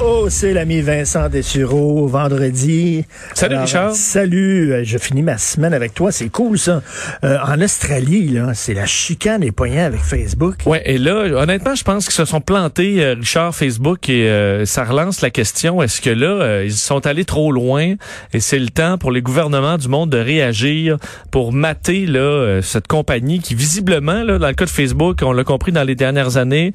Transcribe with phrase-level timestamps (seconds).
[0.00, 3.04] Oh, c'est l'ami Vincent Dessureau, vendredi.
[3.34, 3.94] Salut, Richard.
[3.94, 6.82] Salut, euh, je finis ma semaine avec toi, c'est cool ça.
[7.24, 10.54] Euh, en Australie, là, c'est la chicane des poignets avec Facebook.
[10.66, 14.64] Ouais, et là, honnêtement, je pense qu'ils se sont plantés, euh, Richard, Facebook, et euh,
[14.66, 17.94] ça relance la question, est-ce que là, euh, ils sont allés trop loin
[18.32, 20.96] et c'est le temps pour les gouvernements du monde de réagir
[21.32, 25.32] pour mater là euh, cette compagnie qui, visiblement, là, dans le cas de Facebook, on
[25.32, 26.72] l'a compris dans les dernières années,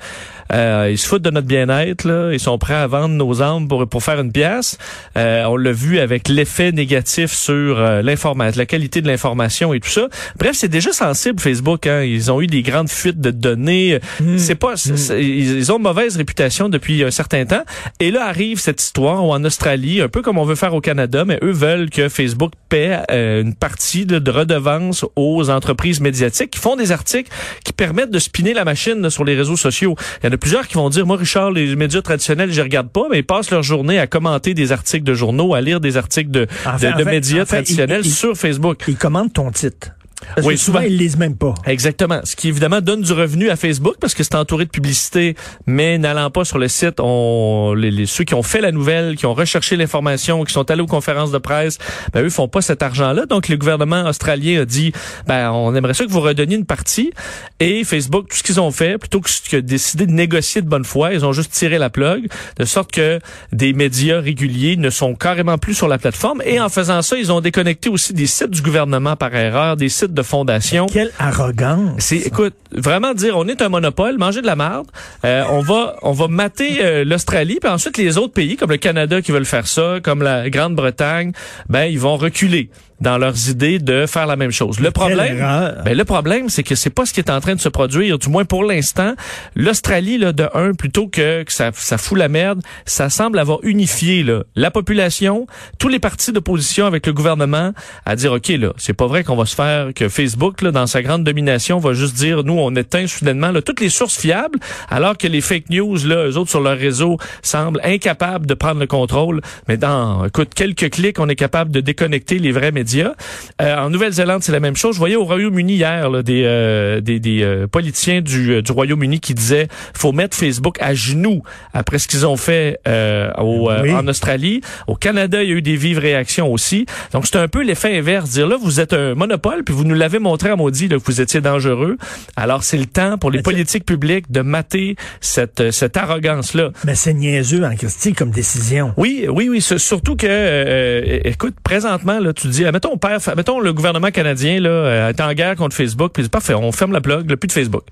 [0.52, 3.68] euh, ils se foutent de notre bien-être, là, ils sont prêts à vendre nos âmes
[3.68, 4.78] pour, pour faire une pièce.
[5.18, 9.80] Euh, on l'a vu avec l'effet négatif sur euh, l'information, la qualité de l'information et
[9.80, 10.08] tout ça.
[10.38, 11.88] Bref, c'est déjà sensible Facebook.
[11.88, 12.02] Hein.
[12.04, 14.00] Ils ont eu des grandes fuites de données.
[14.38, 17.64] C'est pas, c'est- c'est- ils ils ont une mauvaise réputation depuis un certain temps.
[18.00, 20.82] Et là arrive cette histoire où en Australie, un peu comme on veut faire au
[20.82, 26.00] Canada, mais eux veulent que Facebook paie euh, une partie de, de redevance aux entreprises
[26.02, 27.30] médiatiques qui font des articles
[27.64, 29.96] qui permettent de spinner la machine là, sur les réseaux sociaux.
[30.24, 32.90] Il y en a plusieurs qui vont dire, moi Richard, les médias traditionnels, je regarde
[32.90, 35.98] pas, mais ils passent leur journée à commenter des articles de journaux, à lire des
[35.98, 38.84] articles de, En fait- de, en de fait- médias en fait, traditionnels sur Facebook.
[38.88, 39.90] Ils commandent ton titre.
[40.36, 40.90] Parce Oui, que souvent, souvent.
[40.90, 41.54] ils lisent même pas.
[41.66, 42.20] Exactement.
[42.24, 45.36] Ce qui évidemment donne du revenu à Facebook parce que c'est entouré de publicité,
[45.68, 49.16] mais n'allant pas sur le site, on, les, les- ceux qui ont fait la nouvelle,
[49.16, 51.78] qui ont recherché l'information, qui sont allés aux conférences de presse,
[52.14, 53.26] ben eux font pas cet argent-là.
[53.26, 54.92] Donc le gouvernement australien a dit,
[55.28, 57.12] ben on aimerait ça que vous redonniez une partie.
[57.60, 60.68] Et Facebook, tout ce qu'ils ont fait, plutôt que que de décider de négocier de
[60.68, 63.20] bonne foi, ils ont juste tiré la plug, de sorte que
[63.52, 66.42] des médias réguliers ne sont carrément plus sur la plateforme.
[66.46, 69.90] Et en faisant ça, ils ont déconnecté aussi des sites du gouvernement par erreur, des
[69.90, 70.86] sites de fondations.
[70.88, 71.92] Quelle arrogance.
[72.00, 74.88] C'est, écoute, vraiment dire, on est un monopole, manger de la merde.
[75.26, 78.78] Euh, on va, on va mater euh, l'Australie, puis ensuite les autres pays, comme le
[78.78, 81.32] Canada qui veulent faire ça, comme la Grande-Bretagne,
[81.70, 82.70] ben ils vont reculer
[83.04, 84.80] dans leurs idées de faire la même chose.
[84.80, 85.38] Le problème,
[85.84, 88.18] ben le problème, c'est que c'est pas ce qui est en train de se produire,
[88.18, 89.14] du moins pour l'instant.
[89.56, 93.60] L'Australie, là, de un, plutôt que, que ça, ça fout la merde, ça semble avoir
[93.64, 95.48] unifié là, la population,
[95.80, 97.74] tous les partis d'opposition avec le gouvernement,
[98.06, 100.88] à dire ok là, c'est pas vrai qu'on va se faire que Facebook, là, dans
[100.88, 104.60] sa grande domination, va juste dire nous on éteint soudainement là, toutes les sources fiables,
[104.90, 108.80] alors que les fake news là, eux autres sur leur réseau semblent incapables de prendre
[108.80, 109.42] le contrôle.
[109.68, 113.14] Mais dans, écoute, quelques clics, on est capable de déconnecter les vrais médias.
[113.62, 114.96] Euh, en Nouvelle-Zélande, c'est la même chose.
[114.96, 118.72] Je voyais au Royaume-Uni hier là, des, euh, des, des euh, politiciens du, euh, du
[118.72, 121.44] Royaume-Uni qui disaient faut mettre Facebook à genoux
[121.74, 123.94] après ce qu'ils ont fait euh, au, euh, Oui.
[123.94, 124.62] en Australie.
[124.88, 126.86] Au Canada, il y a eu des vives réactions aussi.
[127.14, 128.32] Donc, c'est un peu l'effet inverse.
[128.32, 131.04] Dire là, vous êtes un monopole, puis vous nous l'avez montré à maudit là, que
[131.06, 131.98] vous étiez dangereux.
[132.36, 136.72] Alors, c'est le temps pour les Mais politiques publiques de mater cette, euh, cette arrogance-là.
[136.86, 138.94] Mais c'est niaiseux en Christie comme décision.
[138.98, 139.62] Oui, oui, oui.
[139.62, 144.12] Surtout que, euh, écoute, présentement, là, tu dis, ah, mettons, on perd, mettons, le gouvernement
[144.12, 147.38] canadien là, euh, est en guerre contre Facebook, puis parfait, on ferme la plug, là,
[147.38, 147.84] plus de Facebook.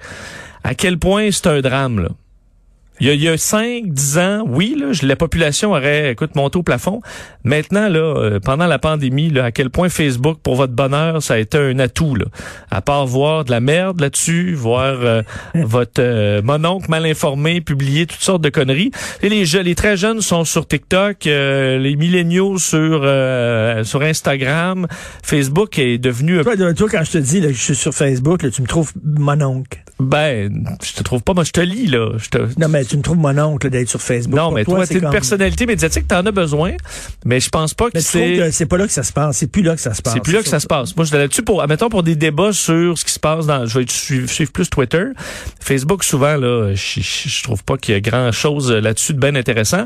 [0.63, 2.09] À quel point c'est un drame, là?
[3.01, 6.35] Il y a, il y a 5, 10 ans, oui, là, la population aurait, écoute,
[6.35, 7.01] monté au plafond.
[7.43, 11.33] Maintenant, là, euh, pendant la pandémie, là, à quel point Facebook, pour votre bonheur, ça
[11.33, 12.25] a été un atout, là.
[12.69, 15.23] À part voir de la merde là-dessus, voir euh,
[15.55, 18.91] votre euh, mononcle mal informé publier toutes sortes de conneries.
[19.21, 24.01] Et les jeunes, les très jeunes sont sur TikTok, euh, les milléniaux sur euh, sur
[24.01, 24.87] Instagram,
[25.23, 27.93] Facebook est devenu un Toi, toi, quand je te dis là, que je suis sur
[27.93, 29.83] Facebook, là, tu me trouves mon oncle.
[29.99, 32.97] ben, je te trouve pas, moi je te lis là, je te Non, mais tu
[32.97, 34.35] me trouves mon oncle d'être sur Facebook.
[34.35, 36.73] non, Pour mais toi, c'est t'es une comme- personnalité médiatique, t'en as besoin,
[37.25, 39.37] mais je pense pas que tu c'est que c'est pas là que ça se passe.
[39.37, 40.13] C'est plus là que ça se passe.
[40.13, 40.95] c'est plus là que ça se passe.
[40.95, 43.65] Moi, je suis là-dessus pour, admettons, pour des débats sur ce qui se passe dans,
[43.65, 45.05] je vais suivre, suivre plus Twitter.
[45.59, 49.35] Facebook, souvent, là, je, je, trouve pas qu'il y a grand chose là-dessus de bien
[49.35, 49.85] intéressant.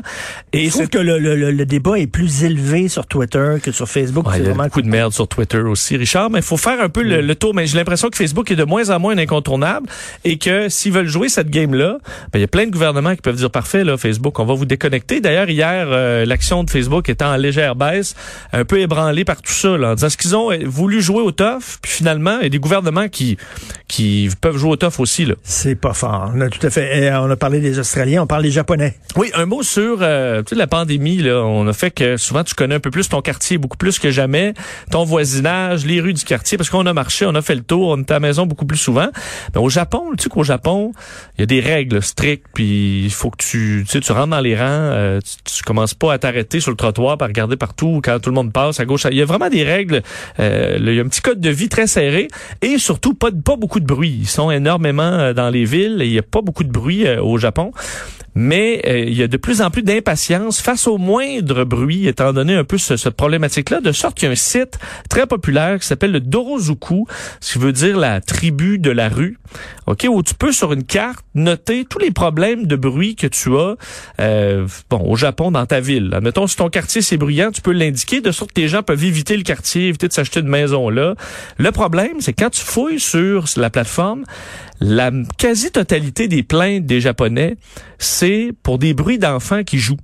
[0.52, 3.88] Et Je trouve que le, le, le, débat est plus élevé sur Twitter que sur
[3.88, 4.26] Facebook.
[4.26, 6.56] Ouais, il y a vraiment beaucoup de merde sur Twitter aussi, Richard, mais il faut
[6.56, 7.54] faire un peu le, le tour.
[7.54, 9.88] Mais j'ai l'impression que Facebook est de moins en moins incontournable
[10.24, 11.98] et que s'ils veulent jouer cette game-là,
[12.32, 14.54] ben, il y a plein de gouvernements qui peuvent dire parfait, là, Facebook, on va
[14.54, 15.20] vous déconnecter.
[15.20, 18.14] D'ailleurs, hier, euh, l'action de Facebook était en légère baisse,
[18.52, 21.22] un peu ébranlée par tout ça, là, en disant ce qu'ils ont euh, voulu jouer
[21.22, 23.36] au tough, puis finalement, il y a des gouvernements qui
[23.88, 25.34] qui peuvent jouer au tough aussi, là.
[25.44, 26.32] C'est pas fort.
[26.34, 27.04] On a tout à fait.
[27.04, 28.96] eh, on a parlé des Australiens, on parle des Japonais.
[29.16, 31.18] Oui, un mot sur euh, tu sais, la pandémie.
[31.18, 33.98] Là, on a fait que souvent tu connais un peu plus ton quartier, beaucoup plus
[33.98, 34.54] que jamais,
[34.90, 37.88] ton voisinage, les rues du quartier, parce qu'on a marché, on a fait le tour,
[37.88, 39.08] on était à la maison beaucoup plus souvent.
[39.54, 40.92] Mais au Japon, tu sais qu'au Japon,
[41.36, 44.28] il y a des règles strictes, puis il faut que tu, tu sais, tu rentres
[44.28, 47.56] dans les rangs, euh, tu, tu commences pas à t'arrêter sur le trottoir, à regarder
[47.56, 49.06] partout quand tout le monde passe à gauche.
[49.10, 50.02] Il y a vraiment des règles.
[50.40, 52.28] euh, il y a un petit code de vie très serré
[52.62, 54.18] et surtout pas, pas beaucoup de bruit.
[54.20, 57.06] Ils sont énormément euh, dans les villes et il y a pas beaucoup de bruit
[57.06, 57.72] euh, au Japon.
[58.36, 62.34] Mais euh, il y a de plus en plus d'impatience face au moindre bruit, étant
[62.34, 64.78] donné un peu ce, cette problématique-là, de sorte qu'il y a un site
[65.08, 67.06] très populaire qui s'appelle le Dorozuku,
[67.40, 69.38] ce qui veut dire la tribu de la rue,
[69.86, 73.56] ok, où tu peux sur une carte noter tous les problèmes de bruit que tu
[73.56, 73.76] as,
[74.20, 76.10] euh, bon, au Japon dans ta ville.
[76.12, 79.02] Admettons, si ton quartier c'est bruyant, tu peux l'indiquer de sorte que les gens peuvent
[79.02, 81.14] éviter le quartier, éviter de s'acheter une maison là.
[81.56, 84.24] Le problème, c'est quand tu fouilles sur la plateforme,
[84.80, 87.56] la quasi-totalité des plaintes des Japonais,
[87.98, 89.96] c'est pour des bruits d'enfants qui jouent.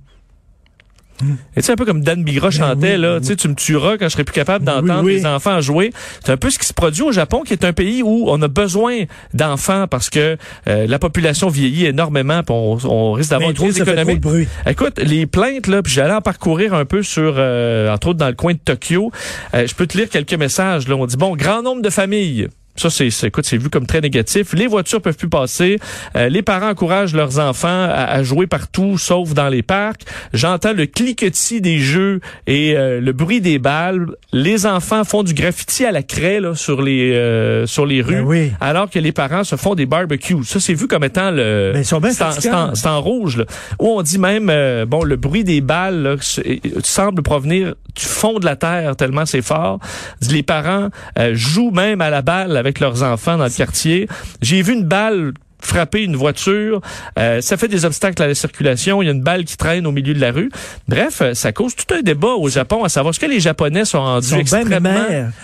[1.55, 3.35] Et c'est un peu comme Dan Bigra chantait, oui, là, oui.
[3.35, 5.91] tu me tueras quand je serai plus capable d'entendre Oui, les enfants jouer.
[6.23, 8.41] C'est un peu ce qui se produit au Japon, qui est un pays où on
[8.41, 9.03] a besoin
[9.33, 10.37] d'enfants parce que
[10.67, 14.21] euh, la population vieillit énormément, puis on, on risque d'avoir une crise économique.
[14.21, 14.47] bruit.
[14.67, 18.27] Écoute, les plaintes, là, puis j'allais en parcourir un peu sur, euh, entre autres dans
[18.27, 19.11] le coin de Tokyo.
[19.53, 20.87] Euh, je peux te lire quelques messages.
[20.87, 22.49] Là, on dit bon, grand nombre de familles.
[22.75, 24.53] Ça, c'est, écoute, c'est vu comme très négatif.
[24.53, 25.79] Les voitures peuvent plus passer.
[26.15, 30.01] Euh, les parents encouragent leurs enfants à, à jouer partout, sauf dans les parcs.
[30.33, 34.07] J'entends le cliquetis des jeux et euh, le bruit des balles.
[34.31, 38.15] Les enfants font du graffiti à la craie là, sur les euh, sur les rues,
[38.15, 38.51] Ben oui.
[38.59, 40.43] alors que les parents se font des barbecues.
[40.43, 41.73] Ça, c'est vu comme étant le
[42.73, 43.37] c'est en- rouge.
[43.37, 43.45] Là.
[43.79, 48.03] Où on dit même, euh, bon, le bruit des balles là, c'est- semble provenir du
[48.03, 49.79] fond de la terre tellement c'est fort.
[50.31, 50.89] Les parents
[51.19, 54.07] euh, jouent même à la balle avec leurs enfants dans le quartier.
[54.41, 55.33] J'ai vu une balle
[55.65, 56.81] frapper une voiture,
[57.17, 59.85] euh, ça fait des obstacles à la circulation, il y a une balle qui traîne
[59.87, 60.49] au milieu de la rue.
[60.87, 63.85] Bref, euh, ça cause tout un débat au Japon à savoir ce que les Japonais
[63.85, 64.93] sont rendus sont extrêmement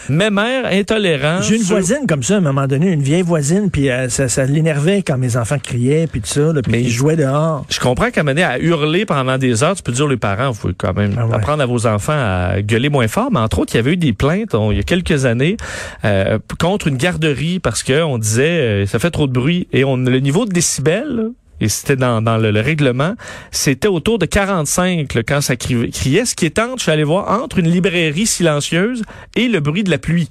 [0.10, 1.42] mémères, intolérants.
[1.42, 4.10] J'ai une sur- voisine comme ça, à un moment donné, une vieille voisine, puis euh,
[4.10, 7.16] ça, ça l'énervait quand mes enfants criaient, puis tout ça, là, puis Mais- ils jouaient
[7.16, 7.66] dehors.
[7.70, 10.60] Je comprends qu'à mener à hurler pendant des heures, tu peux dire les parents, vous
[10.60, 11.36] pouvez quand même Ah ouais.
[11.36, 13.30] apprendre à vos enfants à gueuler moins fort.
[13.32, 15.58] Mais entre autres, il y avait eu des plaintes on- il y a quelques années
[16.06, 18.44] euh, contre une garderie parce que on disait
[18.84, 21.32] euh, ça fait trop de bruit et on le niveau de décibels.
[21.62, 23.16] et c'était dans, le, le règlement,
[23.52, 27.04] c'était autour de 45 là, quand ça criait, ce qui est entre, je suis allé
[27.04, 29.04] voir, entre une librairie silencieuse
[29.36, 30.30] et le bruit de la pluie.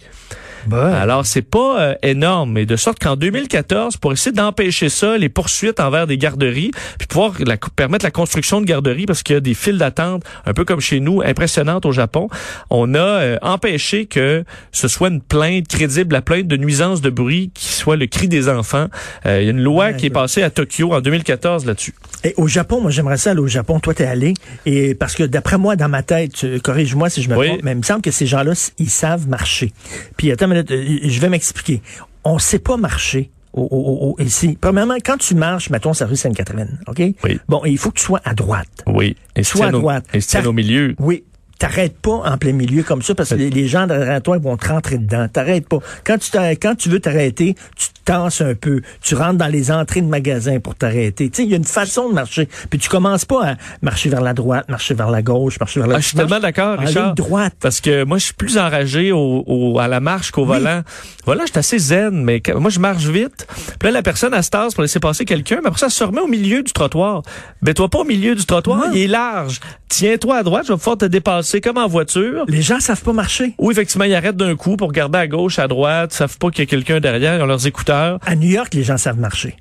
[0.66, 2.58] Bah, Alors, c'est pas euh, énorme.
[2.58, 7.06] Et de sorte qu'en 2014, pour essayer d'empêcher ça, les poursuites envers des garderies, puis
[7.08, 10.52] pouvoir la- permettre la construction de garderies, parce qu'il y a des files d'attente, un
[10.52, 12.28] peu comme chez nous, impressionnantes au Japon,
[12.70, 17.10] on a euh, empêché que ce soit une plainte crédible, la plainte de nuisance de
[17.10, 18.87] bruit, qui soit le cri des enfants.
[19.26, 21.94] Euh, il y a une loi Ouais, qui est passée à Tokyo en 2014 là-dessus.
[22.25, 23.78] Et au Japon, moi j'aimerais ça aller au Japon.
[23.78, 24.34] Toi, t'es allé.
[24.66, 27.46] Et parce que d'après moi, dans ma tête, corrige-moi si je me Oui.
[27.46, 29.72] trompe, mais il me semble que ces gens-là, ils savent marcher.
[30.16, 31.82] Puis minute, euh, je vais m'expliquer.
[32.24, 33.30] On sait pas marcher.
[33.54, 34.58] Au, au- au- ici.
[34.60, 37.00] Premièrement, quand tu marches, mettons, sur la rue Sainte-Catherine, OK?
[37.24, 37.40] Oui.
[37.48, 38.68] Bon, il faut que tu sois à droite.
[38.86, 39.16] Oui.
[39.34, 40.04] Et se Soit à droite.
[40.14, 40.94] Et au milieu.
[40.98, 41.24] Oui.
[41.58, 44.43] T'arrêtes pas en plein milieu comme ça parce que les, les gens derrière toi ils
[44.43, 45.26] vont te rentrer dedans.
[45.32, 45.78] T'arrêtes pas.
[46.05, 48.81] Quand tu quand tu veux t'arrêter, tu te tasses un peu.
[49.02, 51.28] Tu rentres dans les entrées de magasins pour t'arrêter.
[51.31, 52.49] Tu sais, il y a une façon de marcher.
[52.70, 55.88] Puis tu commences pas à marcher vers la droite, marcher vers la gauche, marcher vers
[55.88, 57.14] la Ah, je suis tellement d'accord, Richard.
[57.14, 57.55] droite.
[57.60, 60.82] Parce que moi, je suis plus enragé au, au- à la marche qu'au volant.
[61.26, 63.46] Voilà, je suis assez zen, mais quand- moi, je marche vite.
[63.78, 65.93] Puis là, la personne, elle se tasse pour laisser passer quelqu'un, mais après ça, elle
[65.93, 67.22] se remet au milieu du trottoir.
[67.62, 68.93] Ben, toi pas au milieu du trottoir, Non.
[68.94, 69.58] il est large.
[69.88, 72.44] Tiens-toi à droite, je vais pouvoir te dépasser comme en voiture.
[72.48, 73.54] Les gens savent pas marcher.
[73.58, 76.50] Ou effectivement, ils arrêtent d'un coup pour regarder à gauche, à droite, ils savent pas
[76.50, 78.18] qu'il y a quelqu'un derrière, ils ont leurs écouteurs.
[78.26, 79.56] À New York, les gens savent marcher.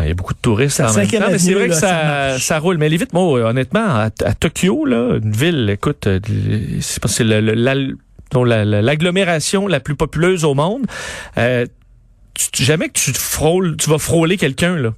[0.00, 2.36] Il y a beaucoup de touristes en même temps, mais c'est avenue, vrai que ça
[2.38, 2.78] ça, roule.
[2.78, 6.18] Mais les vite, moi, honnêtement, à, à Tokyo, là, une ville, écoute, euh,
[6.80, 7.74] c'est pas- c'est la- la-
[8.82, 10.86] l'agglomération la plus populeuse au monde.
[11.38, 11.66] Euh,
[12.34, 14.90] tu- jamais que tu te frôles, tu vas frôler quelqu'un là.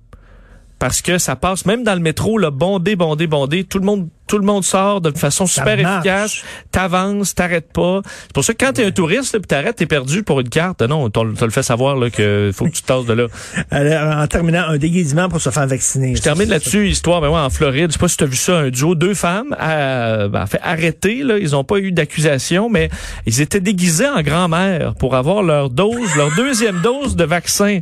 [0.79, 3.65] Parce que ça passe même dans le métro, là, bondé, bondé, bondé.
[3.65, 6.43] Tout le monde, tout le monde sort de façon super efficace.
[6.73, 8.01] T'avances, t'arrêtes pas.
[8.23, 10.49] C'est pour ça que quand t'es un touriste, là, puis t'arrêtes, t'es perdu pour une
[10.49, 10.83] carte.
[10.83, 13.27] Non, t'as t'as le fait savoir là que faut que tu te tasses de là.
[13.71, 16.15] Alors, en terminant, un déguisement pour se faire vacciner.
[16.17, 18.37] Je termine là-dessus, histoire, mais ouais, en Floride, je sais pas si tu as vu
[18.37, 22.69] ça, un duo, deux femmes, euh, ben, fait arrêter, là, ils ont pas eu d'accusation,
[22.69, 22.91] mais
[23.27, 27.81] ils étaient déguisés en grand-mère pour avoir leur dose, leur deuxième dose de vaccin.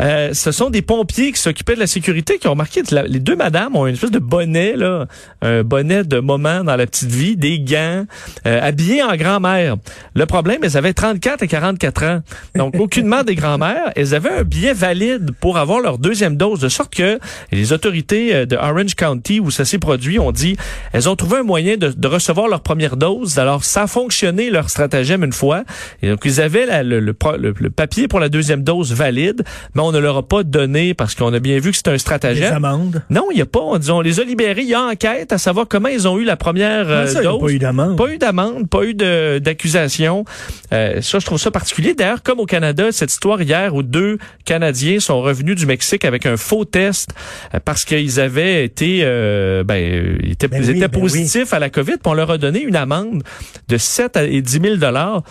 [0.00, 3.04] Euh, ce sont des pompiers qui s'occupaient de la sécurité qui ont remarqué que la-
[3.04, 5.06] les deux madames ont une espèce de bonnet, là,
[5.42, 8.04] un bonnet de moment dans la petite vie, des gants,
[8.46, 9.76] euh, habillés en grand-mère.
[10.14, 12.20] Le problème, elles avaient 34 et 44 ans.
[12.54, 13.92] Donc, aucunement des grand-mères.
[13.96, 17.18] Elles avaient un billet valide pour avoir leur deuxième dose, de sorte que
[17.52, 20.56] les autorités euh, de Orange County, où ça s'est produit, ont dit,
[20.92, 23.38] elles ont trouvé un moyen de, de recevoir leur première dose.
[23.38, 25.64] Alors, ça a fonctionné leur stratagème une fois.
[26.02, 29.42] Et donc, ils avaient la- le, le le- le papier pour la deuxième dose valide,
[29.74, 31.98] mais on ne leur a pas donné parce qu'on a bien vu que c'était un
[31.98, 32.64] stratagème.
[32.64, 33.02] amendes.
[33.10, 33.60] Non, il n'y a pas.
[33.60, 34.62] On, dit, on les a libérés.
[34.62, 37.20] Il y a enquête à savoir comment ils ont eu la première euh, Comment ça,
[37.20, 37.40] il y a dose?
[37.42, 37.98] pas eu d'amende?
[37.98, 40.24] Pas eu d'amende, pas eu d'accusation.
[40.72, 41.92] Euh, ça, je trouve ça particulier.
[41.94, 44.16] D'ailleurs, comme au Canada, cette histoire hier où deux
[44.46, 47.10] Canadiens sont revenus du Mexique avec un faux test
[47.54, 51.00] euh, parce qu'ils avaient été, euh, ben, euh, ils étaient, Ben ils oui, étaient ben
[51.00, 53.22] positifs à la COVID, puis on leur a donné une amende
[53.68, 55.22] de 7 à- et 10 000 dollars.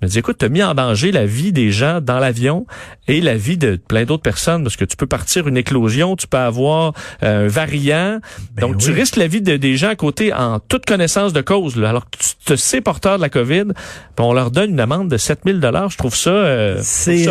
[0.00, 2.66] Je me dis, écoute, tu as mis en danger la vie des gens dans l'avion
[3.08, 6.26] et la vie de plein d'autres personnes parce que tu peux partir une éclosion, tu
[6.26, 8.18] peux avoir euh, un variant.
[8.60, 11.40] Donc, tu Ben risques la vie de, des gens à côté en toute connaissance de
[11.40, 11.76] cause.
[11.76, 11.88] là.
[11.90, 15.08] alors que tu te sais porteur de la COVID, puis on leur donne une amende
[15.10, 15.88] de 7000 dollars.
[15.90, 16.30] Je trouve ça...
[16.30, 17.24] euh, C'est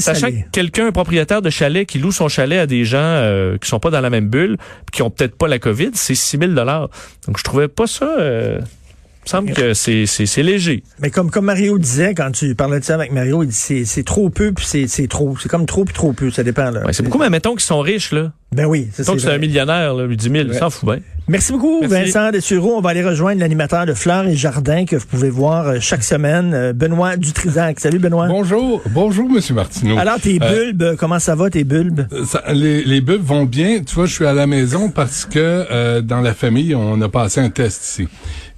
[0.00, 3.56] Sachant que quelqu'un, un propriétaire de chalet qui loue son chalet à des gens euh,
[3.58, 4.58] qui sont pas dans la même bulle,
[4.92, 6.90] qui ont peut-être pas la COVID, c'est 6000 dollars.
[7.26, 8.06] Donc, je trouvais pas ça...
[9.26, 10.84] Il me semble que c'est c'est- c'est léger.
[11.00, 13.84] Mais comme, comme Mario disait, quand tu parlais de ça avec Mario, il dit c'est,
[13.84, 15.36] c'est trop peu, puis c'est, c'est trop.
[15.40, 16.30] C'est comme trop, puis trop peu.
[16.30, 16.70] Ça dépend.
[16.70, 16.84] Là.
[16.84, 18.32] Ouais, c'est beaucoup, mais mettons qu'ils sont riches, là.
[18.52, 21.00] Ben oui, ça, Mettons que c'est un millionnaire, là, 10 000, il s'en fout bien.
[21.28, 21.94] Merci beaucoup, Merci.
[22.12, 22.76] Vincent Dessureau.
[22.76, 26.04] On va aller rejoindre l'animateur de Fleurs et Jardins que vous pouvez voir euh, chaque
[26.04, 27.80] semaine, euh, Benoît Dutrisac.
[27.80, 28.28] Salut, Benoît.
[28.28, 29.98] Bonjour, bonjour, Monsieur Martineau.
[29.98, 32.02] Alors, tes Euh, bulbes, euh, comment ça va, tes bulbes?
[32.26, 33.80] Ça- les, les bulbes vont bien.
[33.84, 37.08] Tu vois, je suis à la maison parce que euh, dans la famille, on a
[37.08, 38.08] passé un test ici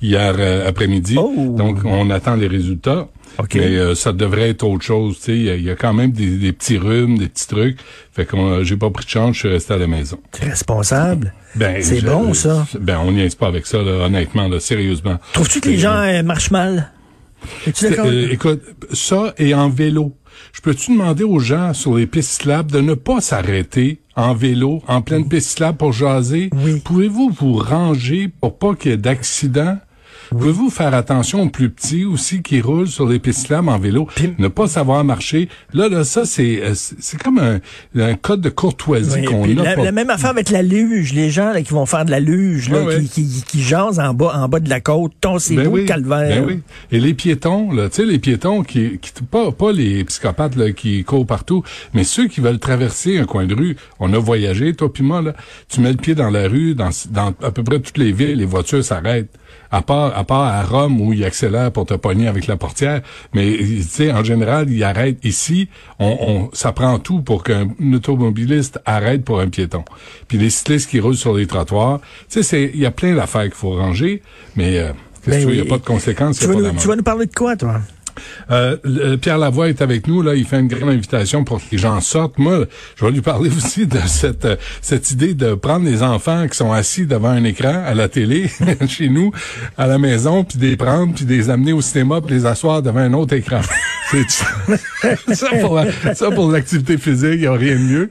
[0.02, 1.16] hier euh, après-midi.
[1.18, 1.54] Oh.
[1.56, 3.08] Donc, on attend les résultats.
[3.38, 3.54] OK.
[3.54, 5.16] Mais euh, ça devrait être autre chose.
[5.18, 7.28] Tu sais, il y, a- il y a quand même des, des petits rhumes, des
[7.28, 7.78] petits trucs.
[8.12, 10.18] Fait que j'ai pas pris de chance, je suis resté à la maison.
[10.32, 11.32] T'es responsable.
[11.54, 12.66] Ben, C'est bon, ça.
[12.78, 15.18] Ben, on n'y est pas avec ça, là, honnêtement, là, sérieusement.
[15.32, 16.92] Trouves-tu que les gens euh, marchent mal?
[17.84, 18.62] Euh, écoute,
[18.92, 20.14] ça et en vélo.
[20.52, 24.82] Je peux-tu demander aux gens sur les pistes cyclables de ne pas s'arrêter en vélo,
[24.88, 26.50] en pleine piste cyclable pour jaser?
[26.64, 26.80] Oui.
[26.84, 29.78] Pouvez-vous vous ranger pour pas qu'il y ait d'accidents?
[30.30, 34.08] Pouvez-vous faire attention aux plus petits aussi qui roulent sur les pistes cyclables en vélo,
[34.38, 35.48] ne pas savoir marcher?
[35.72, 37.60] Là, là, ça, c'est euh, c'est c'est comme un,
[38.00, 39.84] un code de courtoisie Oui, qu'on a la, pas.
[39.84, 42.68] la même affaire avec la luge, les gens là, qui vont faire de la luge,
[42.70, 42.84] là.
[43.00, 45.86] Qui, qui, qui jasent en bas, en bas de la côte, Ben vous oui, le
[45.86, 46.42] calvaire.
[46.42, 46.60] ben oui.
[46.92, 50.72] Et les piétons, là, tu sais, les piétons qui, qui pas, pas les psychopathes là,
[50.72, 51.62] qui courent partout,
[51.94, 53.76] mais ceux qui veulent traverser un coin de rue.
[54.00, 55.34] On a voyagé, toi puis moi, là.
[55.68, 58.36] Tu mets le pied dans la rue, dans, dans à peu près toutes les villes,
[58.38, 59.30] les voitures s'arrêtent.
[59.70, 63.02] À part, à part à Rome où ils accélèrent pour te pogner avec la portière.
[63.34, 65.68] Mais, tu sais, en général, ils arrêtent ici.
[66.00, 69.84] On, on, ça prend tout pour qu'un automobiliste arrête pour un piéton.
[70.26, 72.00] Puis les cyclistes qui roulent sur les trottoirs.
[72.00, 74.22] Tu sais, c'est, il y a plein d'affaires qu'il faut ranger,
[74.56, 74.90] mais, euh,
[75.26, 75.54] Ben il oui.
[75.54, 77.54] n'y a pas de conséquences, Tu il vas, nous, tu vas nous parler de quoi,
[77.56, 77.80] toi?
[78.50, 81.64] Euh, le- Pierre Lavoie est avec nous là, il fait une grande invitation pour que
[81.72, 82.38] les gens sortent.
[82.38, 82.64] Moi,
[82.96, 86.56] je vais lui parler aussi de cette euh, cette idée de prendre les enfants qui
[86.56, 88.50] sont assis devant un écran à la télé
[88.88, 89.32] chez nous
[89.76, 93.00] à la maison puis les prendre puis les amener au cinéma puis les asseoir devant
[93.00, 93.60] un autre écran.
[94.10, 95.78] C'est ça pour
[96.14, 98.08] ça pour l'activité physique, il y a rien de mieux.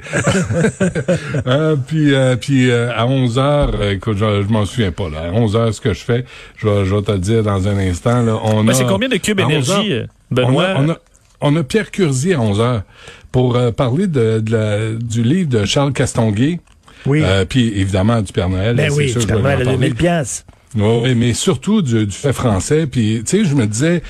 [1.48, 5.10] Euh, puis euh, puis euh, à 11 heures, euh, écoute, je, je m'en souviens pas
[5.10, 5.30] là.
[5.30, 6.26] À 11 heures ce que je fais,
[6.58, 8.86] je vais, je vais te le dire dans un instant là, on Ben, a c'est
[8.86, 9.97] combien de cubes à 11 heures, énergie, euh,
[10.32, 10.74] Benoît?
[10.78, 10.98] on a, on a,
[11.42, 12.84] on a Pierre Curzi à 11 heures
[13.32, 16.60] pour euh, parler de, de la- du livre de Charles Castonguay.
[17.06, 17.22] Oui.
[17.24, 18.76] Euh, puis évidemment du Père Noël.
[18.76, 19.78] ben oui, sûr permets en la parler.
[19.78, 20.46] 2000 piastres.
[20.76, 22.88] Oui, mais surtout du, du fait français.
[22.88, 24.02] Puis, tu sais, je me disais,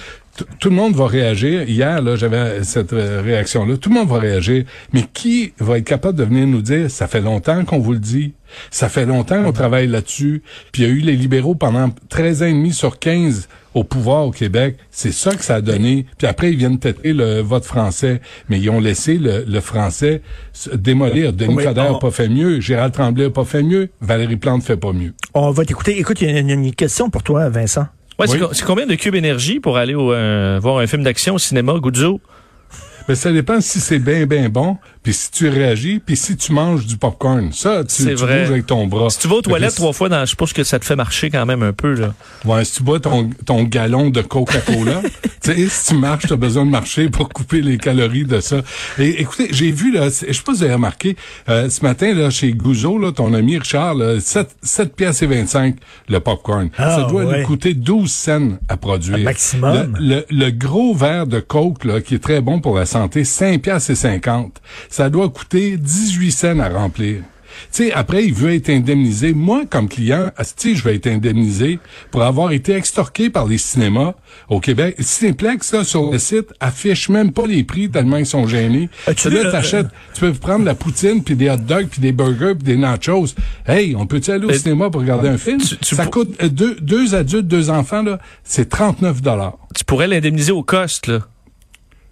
[0.60, 1.64] tout le monde va réagir.
[1.70, 3.78] Hier, là, j'avais cette euh, réaction-là.
[3.78, 4.64] Tout le monde va réagir.
[4.94, 8.00] Mais qui va être capable de venir nous dire, ça fait longtemps qu'on vous le
[8.00, 8.34] dit.
[8.72, 10.42] Ça fait longtemps qu'on travaille là-dessus.
[10.72, 13.48] Puis il y a eu les libéraux pendant 13 ans et demi sur 15
[13.78, 14.78] au pouvoir au Québec.
[14.92, 16.06] C'est ça que ça a donné.
[16.18, 18.22] Puis après, ils viennent têter le vote français.
[18.50, 20.22] Mais ils ont laissé le, le français
[20.54, 21.34] se démolir.
[21.34, 22.60] Denis Oui, Coderre on- n'a pas fait mieux.
[22.60, 23.90] Gérald Tremblay n'a pas fait mieux.
[24.02, 25.14] Valérie Plante fait pas mieux.
[25.34, 25.98] On va t'écouter.
[26.00, 27.88] Écoute, il y a une, une question pour toi, Vincent.
[28.20, 28.40] Ouais, c'est Oui.
[28.40, 31.40] co- c'est combien de cubes énergie pour aller au, euh, voir un film d'action au
[31.40, 32.20] cinéma, Guzzo?
[33.08, 36.52] Mais ça dépend si c'est bien, bien bon, puis si tu réagis, puis si tu
[36.52, 37.54] manges du popcorn.
[37.54, 38.42] Ça, tu, tu vrai.
[38.42, 39.10] bouges avec ton bras.
[39.10, 41.30] Si tu vas aux toilettes trois fois, dans, je suppose que ça te fait marcher
[41.30, 41.94] quand même un peu.
[41.94, 42.14] Là.
[42.44, 45.02] Ouais, si tu bois ton, ton galon de Coca-Cola,
[45.42, 48.42] tu sais, si tu marches, tu as besoin de marcher pour couper les calories de
[48.42, 48.58] ça.
[49.00, 51.16] Et écoutez, j'ai vu, là, je sais pas si vous avez remarqué,
[51.48, 55.28] euh, ce matin, là, chez Gouzeau, là, ton ami Richard, là, 7, 7 piastres et
[55.28, 55.78] 25
[56.10, 56.70] le popcorn.
[56.78, 57.38] Ah, ça doit ouais.
[57.38, 59.20] lui coûter 12 cents à produire.
[59.20, 59.96] Un maximum.
[60.02, 63.24] Le, le, le gros verre de Coke, là, qui est très bon pour la santé,
[63.24, 64.62] 5 piastres et 50.
[64.98, 67.18] Ça doit coûter 18 cents à remplir.
[67.72, 69.32] Tu sais, après, il veut être indemnisé.
[69.32, 70.32] Moi, comme client,
[70.63, 71.77] je vais être indemnisé
[72.10, 74.16] pour avoir été extorqué par les cinémas
[74.50, 74.96] au Québec.
[75.00, 78.89] Cinéplex, là, sur le site, affiche même pas les prix tellement ils sont gênés.
[79.16, 79.86] Tu là, t'achètes,
[80.16, 83.27] tu peux prendre la poutine, puis des hot dogs, puis des burgers, puis des nachos.
[83.68, 85.62] Hey, on peut-tu aller au cinéma pour regarder un film?
[85.62, 89.60] Tu- tu Ça coûte euh, deux, deux adultes, deux enfants, là, c'est 39 dollars.
[89.75, 91.06] Tu pourrais l'indemniser au cost.
[91.06, 91.20] Là.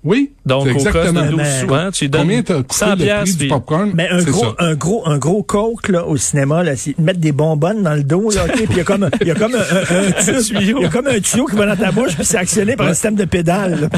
[0.06, 0.32] Oui.
[0.46, 1.22] Donc, c'est au cost exactement.
[1.24, 3.38] de 12 Mais- sous, hein, tu donnes Combien t'as coûté 100 le prix piastres, du
[3.40, 3.92] puis- popcorn?
[3.96, 4.56] Mais un gros, ça.
[4.60, 8.04] un gros, un gros coke là, au cinéma, là, c'est mettre des bonbonnes dans le
[8.04, 10.08] dos, là, ok, puis il y a comme, il y a comme un, un-
[10.38, 12.38] un tuyau, il y a comme un tuyau qui va dans ta bouche, puis c'est
[12.38, 13.82] actionné par un système de pédale.
[13.82, 13.90] là.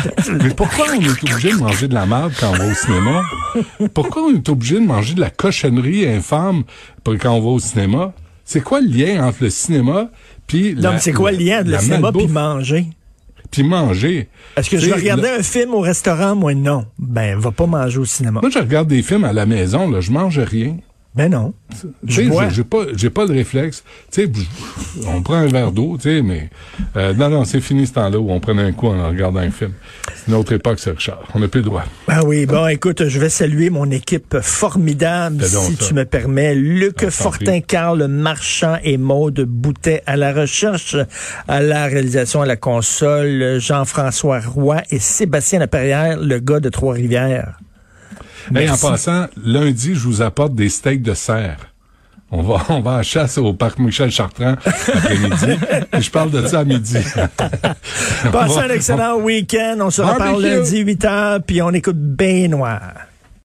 [0.42, 3.22] Mais pourquoi on est obligé de manger de la merde quand on va au cinéma?
[3.94, 6.64] Pourquoi on est obligé de manger de la cochonnerie infâme
[7.04, 8.14] pour quand on va au cinéma?
[8.46, 10.10] C'est quoi le lien entre le cinéma
[10.48, 12.86] puis Non, mais c'est quoi le lien entre le la cinéma puis manger?
[13.51, 14.27] Puis manger?
[14.56, 16.36] Est-ce que je regarder le- un film au restaurant?
[16.36, 16.86] Moi, non.
[17.00, 18.42] Ben, va pas manger au cinéma.
[18.42, 20.77] Moi, je regarde des films à la maison, là, je mange rien.
[21.18, 21.54] Ben non.
[22.06, 22.50] Je bois.
[22.50, 23.84] j'ai- pas, j'ai pas le réflexe.
[24.12, 26.50] Tu sais, je- on prend un verre d'eau, tu sais, mais
[26.96, 29.52] euh, non, non, c'est fini ce temps-là où on prenait un coup en regardant un
[29.52, 29.72] film.
[30.16, 31.24] C'est une autre époque, c'est Richard.
[31.34, 31.84] On n'a plus le droit.
[32.08, 35.88] Ah oui, bon, écoute, je vais saluer mon équipe formidable, si ça.
[35.88, 36.56] tu me permets.
[36.56, 37.60] Luc Ah, Fortin.
[37.62, 40.96] Carl Marchand et Maude Boutet à la recherche,
[41.48, 47.60] à la réalisation, à la console, Jean-François Roy et Sébastien Laperrière, le gars de Trois-Rivières.
[48.56, 51.58] Hey, en passant, lundi, je vous apporte des steaks de cerf.
[52.30, 55.58] On va, on va à la chasse au parc Michel Chartrand après-midi.
[55.94, 56.98] Et je parle de ça à midi.
[58.32, 59.77] Passez va- un excellent week-end.
[59.82, 62.82] On se reparle lundi 8 h, puis on écoute bien noir.